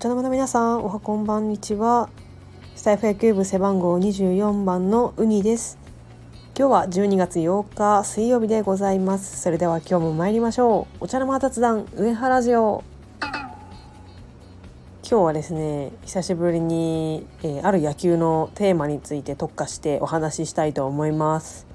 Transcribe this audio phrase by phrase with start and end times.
[0.00, 2.08] 茶の間の皆さんおはこんばんにちは。
[2.74, 5.76] スタイフ野球部背番号24番のウニです。
[6.58, 9.38] 今日は12月8日水曜日でございます。
[9.38, 11.04] それでは今日も参りましょう。
[11.04, 12.82] お茶の間雑談上原ジオ
[13.20, 13.40] 今
[15.02, 21.66] 日はですね久しぶりに、えー、ある野球のテーマについて特化してお話ししたいと思います。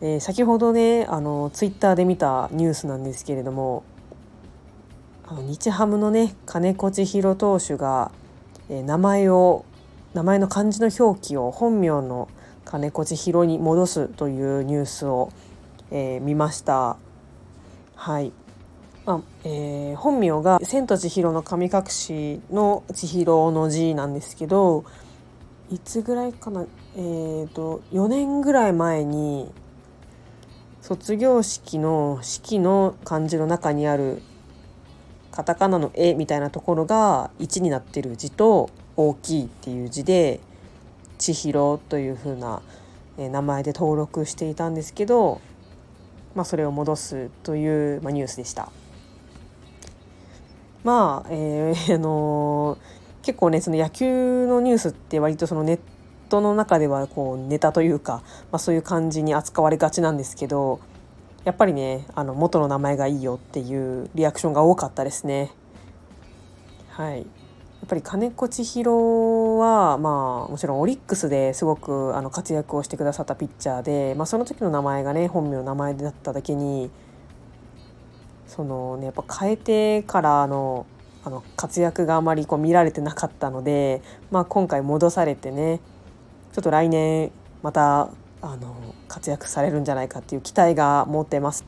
[0.00, 3.82] えー、先ほどねあのツイッターで見たニュースなんですけれども
[5.30, 8.10] あの日ハムのね金子千尋投手が、
[8.70, 9.66] えー、名前を
[10.14, 12.30] 名前の漢字の表記を本名の
[12.64, 15.30] 金子千尋に戻すというニュースを、
[15.90, 16.96] えー、見ました。
[17.94, 18.32] はい
[19.04, 24.84] まあえー、本名が「千と千尋の神隠し」の「千尋」の字なんですけど
[25.70, 26.64] いつぐらいかな
[26.96, 29.52] えーと4年ぐらい前に
[30.80, 34.22] 卒業式の式の漢字の中にある
[35.38, 40.40] カタカナの「絵」みたいなところが1になってる字と「大きい」っていう字で
[41.16, 42.60] 「千尋」という風な
[43.16, 45.40] 名前で登録していたんですけど、
[46.34, 48.68] まあ、それを戻すという、まあ、ニュースでした。
[50.82, 55.78] まあ、えー、あのー、結構ねその野球のニュースって割とそのネッ
[56.28, 60.80] トの中ではこうネタというか、まあ、そういう感じに扱われがちなんですけど
[61.48, 65.50] やっぱりねあの元の名前がいいよっていうリアクションが多かったですね。
[66.90, 67.26] はい、やっ
[67.88, 76.90] ぱり金子千尋は、まあ、もちろんオリックスですごくあの活躍をしてくださったピッチャーで、まあ、その時の名前がね本名の名前だっただけに
[78.46, 80.84] そのねやっぱ変えてからの
[81.24, 85.80] あの活躍があまりこう見られてなかったので、まあ、今回戻されてね
[86.52, 87.32] ちょっと来年
[87.62, 88.10] また
[88.40, 91.64] あの活躍されるんじゃないかっていう期待が持てます。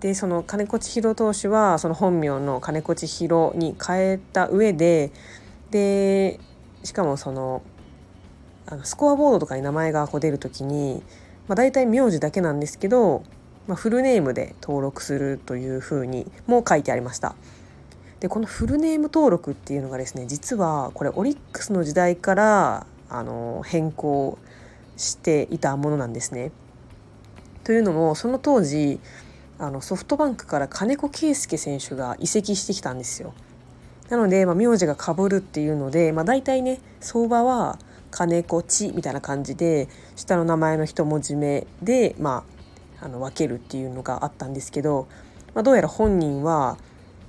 [0.00, 5.10] でその金子千尋投手はその本名の金子千尋に変えた上で
[5.70, 6.38] で
[6.84, 7.62] しかもその
[8.66, 11.02] あのスコアボードとかに名前がこう出る時に、
[11.48, 13.22] まあ、大体名字だけなんですけど、
[13.66, 17.34] まあ、フルネームで登録するというふうにも書いてありました。
[18.20, 24.38] でこのフルネーム登録っていうのがですね実はこれオリックスの時代からあの変更
[24.96, 26.52] していたものなんですね。
[27.64, 29.00] というのもその当時
[29.58, 33.32] あのソフトバンクから金子圭介選手が移籍してきたんですよ。
[34.08, 37.78] なので、まあ、名字がかぶるっていうので、まあ、大体ね相場は
[38.10, 42.44] 金子地みたいな感じで下の名前の一文字目で、ま
[43.00, 45.08] あ、あの分けるっていうのがあったんですけど、
[45.54, 46.78] まあ、どうやら本人は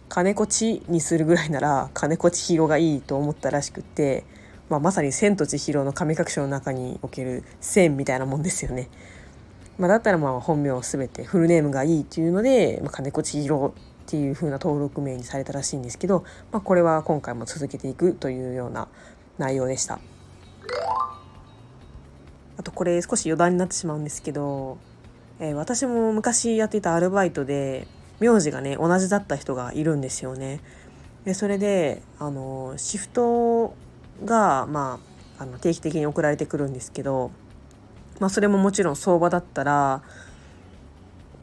[0.08, 4.24] 金子地にするぐらいなら金子千尋がいいと思ったらしくて
[4.70, 8.90] まあ、まさに「千と千尋の神隠し」の中における「千」みたいなもんですよね。
[9.78, 13.74] まあ、だったらまあ本名を全てフルネームがいいっていうので、まあ、金子千尋
[14.08, 18.88] っていう風な登録名にされたらしいんですけど、まあ、これは今回も続けていくというような
[19.38, 20.00] 内容でした。
[22.58, 24.80] あとこれ少し余談になってしまうんですけど、
[25.40, 27.88] えー、私も昔やっていたアルバイトで
[28.20, 30.60] 名字がね同じだった人がいるんですよね。
[31.24, 33.76] でそれであのシフト
[34.26, 35.00] が、ま
[35.40, 37.32] あ、あの定期的に送られてくるんですけど、
[38.20, 40.02] まあ、それももちろん相場だったら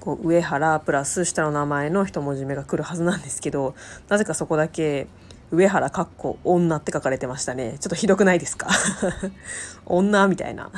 [0.01, 3.75] こう上原プラス下の名前の一文字目が来るはずなんですけど
[4.09, 5.07] なぜかそこだけ
[5.51, 7.77] 上原かっこ女って書かれてましたね。
[7.79, 8.69] ちょっとひどくないですか？
[9.87, 10.67] 女みたいな。
[10.69, 10.71] っ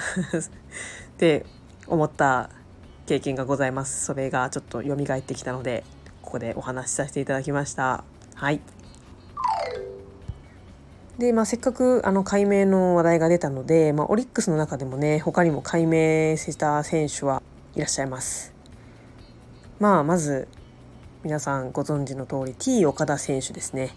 [1.17, 1.47] て
[1.87, 2.51] 思った
[3.06, 4.05] 経験がございます。
[4.05, 5.85] それがちょっと蘇ってきたので
[6.21, 8.05] ここでお話しさせていただきました。
[8.35, 8.61] はい。
[11.19, 17.43] で、まあ、せっかくあの解明の話題が出たので、まあ、オリックスの中でもね他にも解明した選手は
[17.75, 18.54] いらっしゃいます。
[19.78, 20.49] まあまず
[21.22, 23.94] 皆さんご存知の通り T 岡田選手ですね。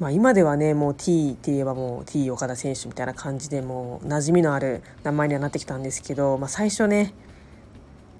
[0.00, 7.14] まあ、今ではねもう T って言えばもう T 岡田選手みたいな感じでもう馴染みのある名前にはなってきたんですけど、まあ、最初ね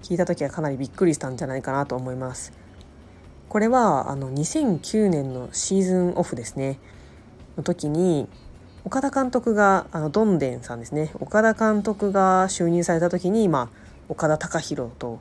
[0.02, 2.52] 聞いた時はかなりびっくりしたんじゃないかなと思います。
[3.48, 6.78] これはあの2009年のシーズンオフですね。
[7.56, 8.28] の時に
[8.84, 13.78] 岡田監督があのどんでんさんですね岡田監督が就任された時に、まあ、
[14.08, 15.20] 岡田隆弘と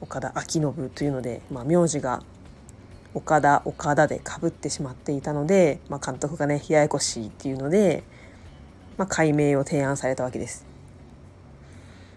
[0.00, 2.22] 岡田昭信というので、まあ、名字が
[3.14, 8.02] 岡田岡田でかぶってしまっていたので、まあ、監督がねややこしいっていうので、
[8.96, 10.66] まあ、解明を提案されたわけです。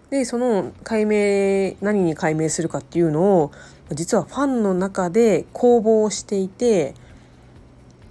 [0.10, 3.52] でその解明何に解明するかっていうのを
[3.92, 6.94] 実はファンの中で公募をしていて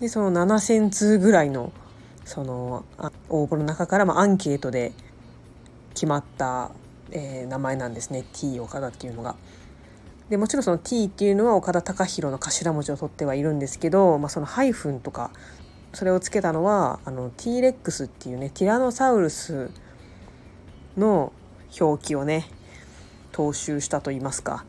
[0.05, 1.73] でその7,000通ぐらいの
[2.27, 2.85] その
[3.31, 4.93] 応募の中から、ま、アンケートで
[5.95, 6.73] 決まった、
[7.11, 9.35] えー、名前なんですね T 岡田っていうのが。
[10.29, 15.31] でもちろんその T っていうのは岡田隆弘の頭文字を取ってはいるんですけど、まあ、そのハイフンとか
[15.95, 19.71] それをつけたのはあの T レックスっていうねティラノサウルス
[20.99, 21.33] の
[21.81, 22.47] 表記をね
[23.33, 24.67] 踏襲したといいますか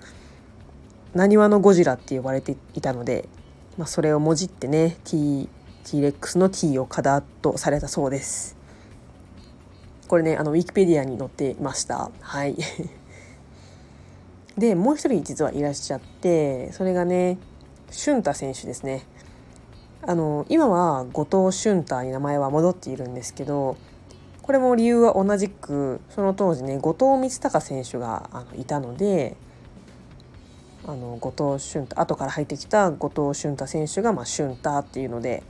[1.13, 3.27] なにわのゴジラって呼ばれていたので、
[3.77, 5.49] まあ、それをもじってね T,
[5.83, 8.55] T レックスの T をカダッとされたそうです。
[10.07, 12.11] これねあのウィキペディアに載っていました。
[12.21, 12.55] はい。
[14.57, 17.37] でもう一人実はいらっしゃってそれがね
[17.91, 19.05] 俊太選手ですね。
[20.01, 23.75] あの今は後藤俊太に名前は戻っているんですけど
[24.43, 29.35] これも理由は同じくその当時ね後藤光隆選手があのいたので
[30.87, 35.43] あの後藤俊太後から入ってきた後藤俊太選手が、まあ、俊太っていうので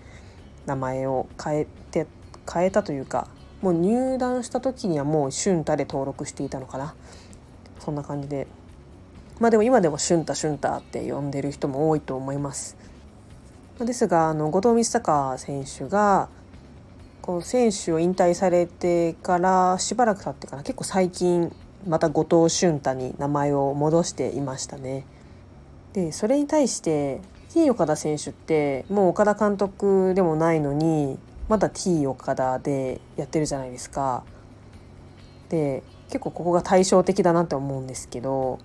[0.65, 2.07] 名前を変えて
[2.51, 3.27] 変えたというか
[3.61, 6.95] もう入団した時にはもう俊太で登録していたのかな
[7.79, 8.47] そんな感じで
[9.39, 12.77] まあでも今でも俊太俊太って呼んでる人も多いと思います。
[13.79, 16.29] ですがあの後藤光隆選手が
[17.21, 21.53] こう選手を引退されてからしばらく経ってから結構最近
[21.85, 25.05] また後藤俊太に名前を戻していましたね。
[25.95, 27.21] でそれに対して
[27.53, 34.25] T 岡田選手ってもう岡田監督でもないのにまだ T 岡田でやってるじゃないですか。
[35.47, 38.59] で結構ここが対照的だなって思うんですけど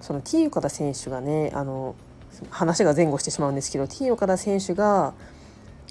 [0.00, 1.94] その T 岡田選手がねあの
[2.50, 5.14] 話が前後してしまうんですけど T 岡田選手が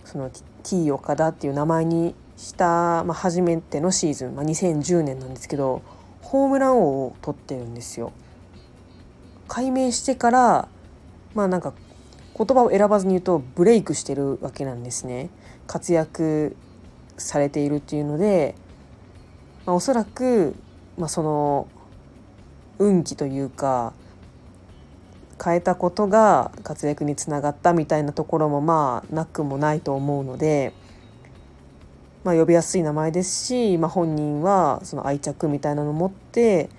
[0.03, 0.29] その
[0.63, 5.81] T 岡田っていう名前にした、まあ、初めてのシーズン、まあ、2010年なんですけど
[6.21, 8.11] ホームラン王を取ってるんですよ。
[9.47, 10.67] 改名してから
[11.35, 11.73] まあなんか
[12.37, 15.29] 言葉を選ばずに言うとブレイクしてるわけなんですね。
[15.67, 16.55] 活躍
[17.17, 18.55] されているっていうので、
[19.65, 20.55] まあ、おそらく、
[20.97, 21.67] まあ、その
[22.79, 23.93] 運気というか
[25.43, 30.73] 変えたことが活躍につながったみたいなところもまあなくもないと思うので、
[32.23, 36.69] まあ、呼びやすい名前ですし、まあ、本人はその愛着みたいなのを持って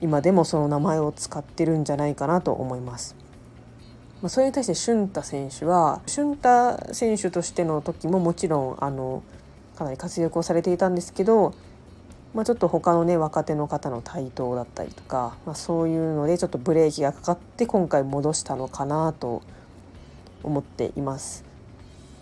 [0.00, 3.16] 今でもその名前を使ってるんじゃないかなと思います。
[4.22, 9.22] まあ、それに対して俊太選手は俊太選手としての時ももちろんあの
[9.76, 11.54] かなり活躍をされていたんですけど
[12.34, 19.42] まあ、ちょっと他のね若手の方の台頭だったりとか、まあ、そういうのでちょっとブレーキがかかって今回戻したのかなと
[20.42, 21.44] 思っています。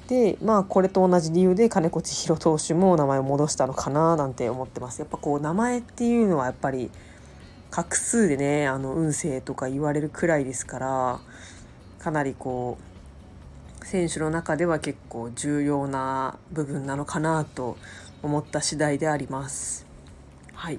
[0.09, 5.01] でまあこれと同じ理由で金子千尋投手も名前を戻したのかななんて思ってます。
[5.01, 6.91] やっぱこう名前っていうのはやっぱり
[7.73, 11.19] 画数でねあの運勢とか言われるくらいですから
[12.07, 12.79] かなりこ
[13.83, 17.77] う選手の中では結構重要な部分なのかなと
[18.23, 19.87] 思った次第であります。
[20.55, 20.79] はい。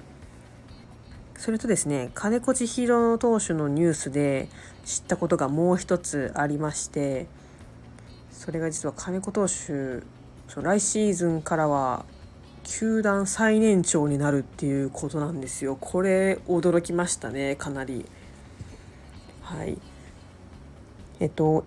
[1.36, 4.48] それとですね金子千尋投手のニュースで
[4.86, 7.26] 知ったことがもう一つありまして
[8.30, 10.02] それが実は金子投手
[10.62, 12.06] 来シーズンからは
[12.64, 15.76] 球団最年長になるっていうことなんですよ。
[15.78, 18.06] これ驚きましたねかなり。
[19.42, 19.76] はい。
[21.20, 21.64] えっと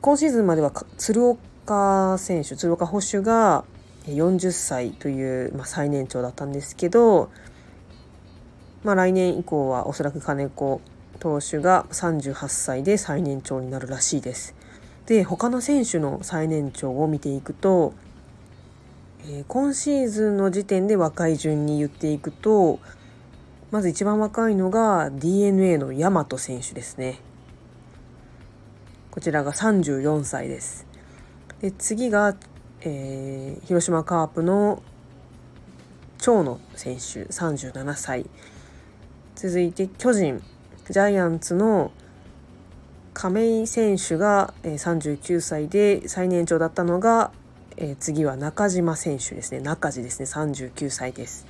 [0.00, 3.64] 今シーズンまでは鶴岡選手鶴岡捕手が
[4.06, 7.30] 40歳という、まあ、最年長だったんですけど、
[8.84, 10.80] まあ、来年以降はおそらく金子
[11.18, 14.54] 投手が38歳で最年長になるらしいです。
[15.06, 17.94] で他の選手の最年長を見ていくと、
[19.24, 22.80] えー、今シーズンの時点で若い順に言っていくと
[23.70, 27.20] まず一番若いのが d n a の大和選手ですね。
[29.16, 30.86] こちらが34歳です。
[31.60, 32.36] で次が
[32.88, 34.80] えー、広島カープの
[36.18, 38.26] 長野選手37歳
[39.34, 40.40] 続いて巨人
[40.88, 41.90] ジャイアンツの
[43.12, 47.32] 亀井選手が39歳で最年長だったのが、
[47.76, 51.46] えー、次は中島選手ですね中地ですね39歳です。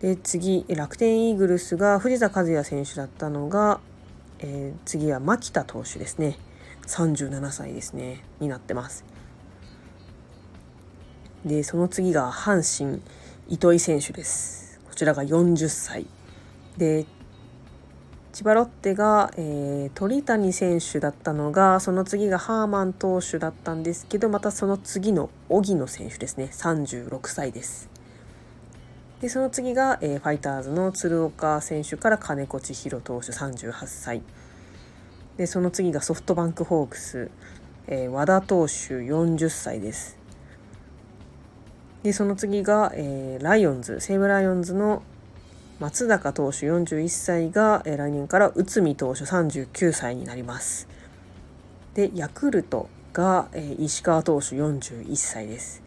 [0.00, 3.80] で次楽天イーグルスが藤田和也選手だったのが、
[4.42, 6.36] えー、次は牧田投手ですね。
[6.86, 8.24] 37歳ですね。
[8.40, 9.04] になってます。
[11.44, 13.00] でその次が阪神
[13.48, 14.80] 糸井選手です。
[14.88, 16.06] こちらが40歳。
[16.76, 17.06] で
[18.32, 26.48] 千葉ロッテが、えー、鳥谷選手だったのがその次がハーマン投手だったんですけどまたその次の荻野選手ですね。
[26.50, 27.91] 36歳です。
[29.22, 34.20] でその次が、えー、ファイターズの鶴岡選手から金子千尋投手38歳
[35.36, 37.30] でその次がソフトバンクホークス、
[37.86, 40.18] えー、和田投手40歳です
[42.02, 45.04] でその次が、えー、ライオンズ西武ライオンズの
[45.78, 50.86] 松坂投手41歳が、えー、来年から内海投手39歳になります。
[51.94, 55.82] でヤクルトが、えー、石川投手41歳です。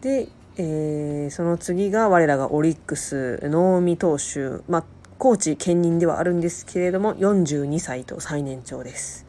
[0.00, 4.84] で、えー、その次が我らがオリックス能見投手、まあ、
[5.18, 9.26] コーチ兼任ではあるんですけれども42歳と最年長です。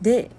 [0.00, 0.30] で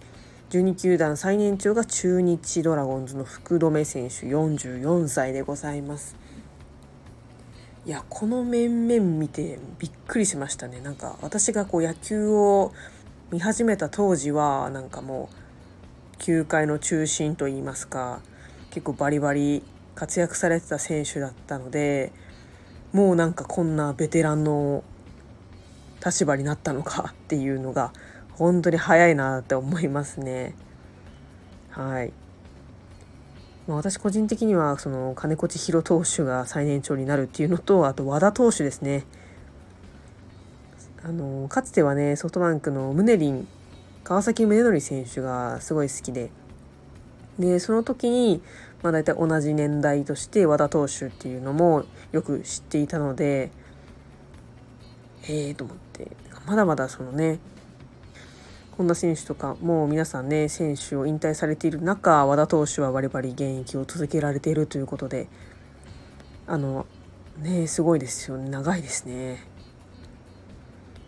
[0.49, 6.15] 12球団最年長が中日ドラゴンズの福留選手44歳でございます。
[7.85, 12.73] いやこの面々見てびっくりしましたねなんか私がこう野球を
[13.31, 15.29] 見始めた当時はなんかも
[16.13, 18.21] う球界の中心といいますか
[18.69, 19.63] 結構バリバリ
[19.95, 22.11] 活躍されてた選手だったので
[22.93, 24.83] もうなんかこんなベテランの
[26.05, 27.93] 立場になったのかっていうのが
[28.33, 30.55] 本当に早いなって思いますね。
[31.69, 32.11] はい。
[33.67, 39.05] まあ、私個人的にはその金子千尋投手が最年長になるっていうのとあと和田投手ですね。
[41.03, 43.47] あのかつてはねソフトバンクのムネリン
[44.03, 46.31] 川崎宗則選手がすごい好きで
[47.39, 48.41] でその時に、
[48.81, 53.51] まあ、大体同じ年代として和田投手っていうのもよく知っていたので
[55.27, 56.07] ええー、と思って
[56.47, 57.39] まだまだそのね
[58.71, 65.27] 本田選手とかもう皆さんね選手を引退されている中和田投手はバリバリ現役を続けられているということで
[66.47, 66.87] あの
[67.37, 69.45] ねすごいですよね長いですね。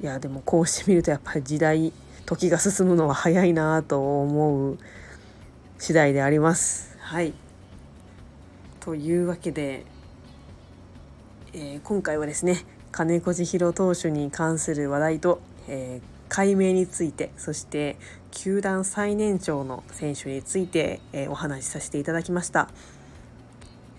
[0.02, 1.94] いやでもこうしてみるとやっぱり時代
[2.26, 4.78] 時が進むのは早いなと思う
[5.78, 6.98] 次第であります。
[7.00, 7.34] はい
[8.84, 9.86] というわけで、
[11.54, 17.96] えー、今回はですね金子千尋投手に関する話題と、えー、解明についてそして
[18.32, 22.68] 球団最年長の選手について、えー、お話しさせていただきました。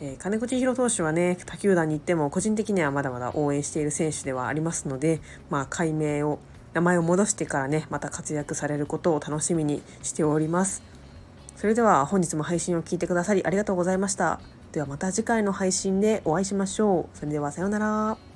[0.01, 6.41] えー、金子千尋投手はね他球団に行っても個人的にはまだまだ応援している選手ではありますので、まあ、解明を
[6.75, 10.83] 名前を戻してからねまた活躍されることを楽しみにしております
[11.57, 14.41] それでは本日も配信を聞いてくださりありがとうございました
[14.75, 17.17] ではまた次回の配信でお会いしましょう。
[17.17, 18.34] それではさようなら。